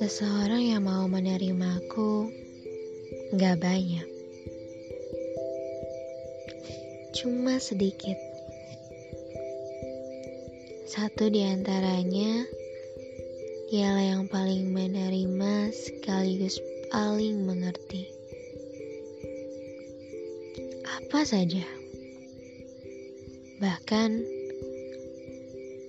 Seseorang 0.00 0.64
yang 0.72 0.88
mau 0.88 1.04
menerimaku 1.04 2.32
gak 3.36 3.60
banyak, 3.60 4.08
cuma 7.12 7.60
sedikit. 7.60 8.16
Satu 10.88 11.28
di 11.28 11.44
antaranya 11.44 12.48
ialah 13.68 14.16
yang 14.16 14.24
paling 14.32 14.72
menerima 14.72 15.76
sekaligus 15.76 16.56
paling 16.88 17.44
mengerti. 17.44 18.08
Apa 20.88 21.28
saja, 21.28 21.81
bahkan 23.62 24.18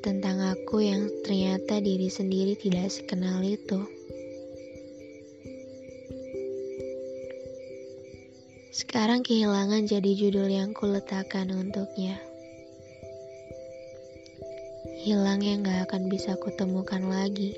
tentang 0.05 0.53
aku 0.53 0.85
yang 0.85 1.09
ternyata 1.25 1.81
diri 1.81 2.05
sendiri 2.05 2.53
tidak 2.53 2.93
sekenal 2.93 3.41
itu. 3.41 3.81
Sekarang 8.69 9.25
kehilangan 9.25 9.89
jadi 9.89 10.11
judul 10.13 10.53
yang 10.53 10.77
kuletakkan 10.77 11.49
untuknya. 11.49 12.21
Hilang 15.01 15.41
yang 15.41 15.65
gak 15.65 15.89
akan 15.89 16.13
bisa 16.13 16.37
kutemukan 16.37 17.01
lagi. 17.09 17.57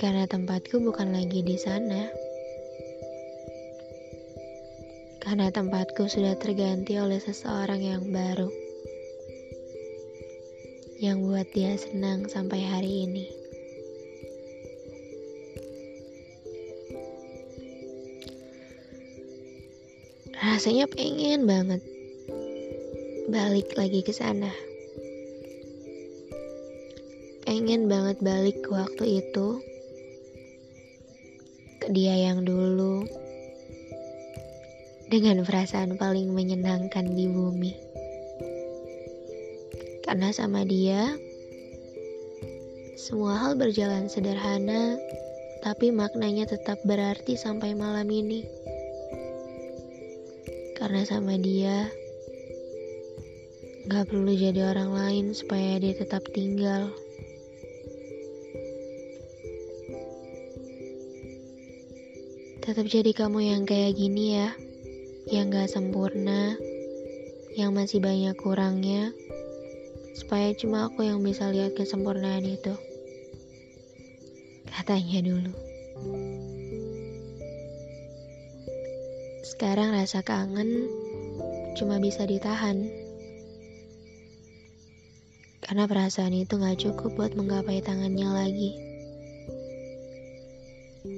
Karena 0.00 0.24
tempatku 0.24 0.80
bukan 0.80 1.12
lagi 1.12 1.44
di 1.44 1.60
sana. 1.60 2.25
Karena 5.26 5.50
tempatku 5.50 6.06
sudah 6.06 6.38
terganti 6.38 7.02
oleh 7.02 7.18
seseorang 7.18 7.82
yang 7.82 8.14
baru. 8.14 8.46
Yang 11.02 11.18
buat 11.26 11.48
dia 11.50 11.74
senang 11.74 12.30
sampai 12.30 12.62
hari 12.62 13.10
ini. 13.10 13.26
Rasanya 20.38 20.86
pengen 20.94 21.42
banget 21.42 21.82
balik 23.26 23.74
lagi 23.74 24.06
ke 24.06 24.14
sana. 24.14 24.54
Pengen 27.42 27.90
banget 27.90 28.22
balik 28.22 28.62
ke 28.62 28.70
waktu 28.70 29.26
itu. 29.26 29.58
Ke 31.82 31.90
dia 31.90 32.14
yang 32.14 32.46
dulu. 32.46 33.25
Dengan 35.06 35.46
perasaan 35.46 35.94
paling 35.94 36.34
menyenangkan 36.34 37.14
di 37.14 37.30
bumi. 37.30 37.78
Karena 40.02 40.34
sama 40.34 40.66
dia, 40.66 41.14
semua 42.98 43.38
hal 43.38 43.54
berjalan 43.54 44.10
sederhana, 44.10 44.98
tapi 45.62 45.94
maknanya 45.94 46.50
tetap 46.50 46.82
berarti 46.82 47.38
sampai 47.38 47.78
malam 47.78 48.10
ini. 48.10 48.42
Karena 50.74 51.06
sama 51.06 51.38
dia, 51.38 51.86
gak 53.86 54.10
perlu 54.10 54.34
jadi 54.34 54.74
orang 54.74 54.90
lain 54.90 55.26
supaya 55.38 55.78
dia 55.78 55.94
tetap 55.94 56.26
tinggal. 56.34 56.90
Tetap 62.66 62.90
jadi 62.90 63.14
kamu 63.14 63.54
yang 63.54 63.62
kayak 63.62 63.94
gini 63.94 64.42
ya, 64.42 64.50
yang 65.26 65.50
gak 65.50 65.66
sempurna, 65.66 66.54
yang 67.58 67.74
masih 67.74 67.98
banyak 67.98 68.38
kurangnya, 68.38 69.10
supaya 70.14 70.54
cuma 70.54 70.86
aku 70.86 71.02
yang 71.02 71.18
bisa 71.18 71.50
lihat 71.50 71.74
kesempurnaan 71.74 72.46
itu. 72.46 72.78
Katanya 74.70 75.26
dulu. 75.26 75.52
Sekarang 79.42 79.98
rasa 79.98 80.22
kangen 80.22 80.86
cuma 81.74 81.98
bisa 81.98 82.22
ditahan. 82.22 82.86
Karena 85.58 85.90
perasaan 85.90 86.38
itu 86.38 86.54
gak 86.54 86.78
cukup 86.78 87.18
buat 87.18 87.32
menggapai 87.34 87.82
tangannya 87.82 88.30
lagi. 88.30 88.72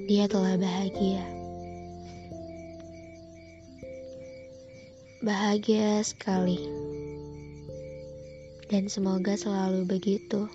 Dia 0.09 0.25
telah 0.25 0.57
bahagia. 0.57 1.38
Bahagia 5.19 5.99
sekali. 5.99 6.55
Dan 8.71 8.87
semoga 8.87 9.35
selalu 9.35 9.83
begitu. 9.83 10.47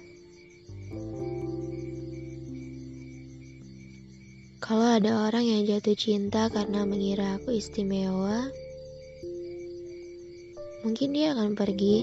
Kalau 4.64 4.88
ada 4.88 5.28
orang 5.28 5.44
yang 5.44 5.68
jatuh 5.68 5.92
cinta 5.92 6.48
karena 6.48 6.88
mengira 6.88 7.36
aku 7.36 7.52
istimewa, 7.52 8.48
mungkin 10.80 11.12
dia 11.12 11.36
akan 11.36 11.52
pergi. 11.52 11.98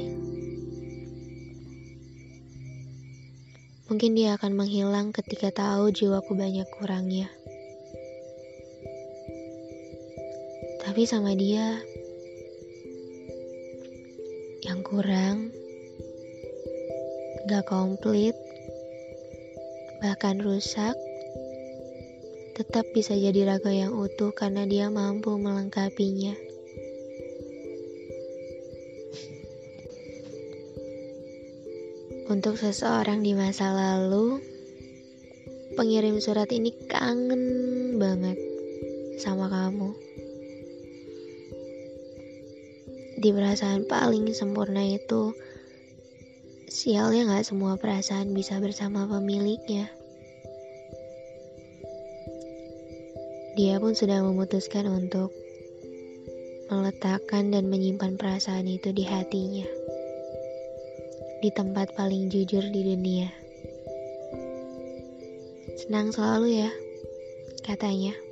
Mungkin 3.90 4.14
dia 4.14 4.38
akan 4.38 4.54
menghilang 4.54 5.10
ketika 5.10 5.50
tahu 5.50 5.90
jiwaku 5.90 6.38
banyak 6.38 6.70
kurangnya. 6.78 7.26
Tapi 10.86 11.10
sama 11.10 11.34
dia, 11.34 11.82
yang 14.72 14.88
kurang, 14.88 15.52
gak 17.44 17.68
komplit, 17.68 18.32
bahkan 20.00 20.40
rusak, 20.40 20.96
tetap 22.56 22.88
bisa 22.96 23.12
jadi 23.12 23.52
raga 23.52 23.68
yang 23.68 23.92
utuh 23.92 24.32
karena 24.32 24.64
dia 24.64 24.88
mampu 24.88 25.36
melengkapinya. 25.36 26.32
Untuk 32.32 32.56
seseorang 32.56 33.28
di 33.28 33.36
masa 33.36 33.76
lalu, 33.76 34.40
pengirim 35.76 36.16
surat 36.24 36.48
ini 36.48 36.72
kangen 36.88 37.44
banget 38.00 38.40
sama 39.20 39.52
kamu. 39.52 40.11
Di 43.22 43.30
perasaan 43.30 43.86
paling 43.86 44.34
sempurna 44.34 44.82
itu, 44.82 45.38
sialnya 46.66 47.30
gak 47.30 47.46
semua 47.46 47.78
perasaan 47.78 48.34
bisa 48.34 48.58
bersama 48.58 49.06
pemiliknya. 49.06 49.94
Dia 53.54 53.78
pun 53.78 53.94
sudah 53.94 54.26
memutuskan 54.26 54.90
untuk 54.90 55.30
meletakkan 56.74 57.54
dan 57.54 57.70
menyimpan 57.70 58.18
perasaan 58.18 58.66
itu 58.66 58.90
di 58.90 59.06
hatinya, 59.06 59.70
di 61.46 61.50
tempat 61.54 61.94
paling 61.94 62.26
jujur 62.34 62.66
di 62.74 62.82
dunia. 62.90 63.30
Senang 65.78 66.10
selalu 66.10 66.66
ya, 66.66 66.74
katanya. 67.62 68.31